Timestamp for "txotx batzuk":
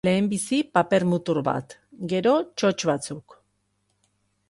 2.63-3.41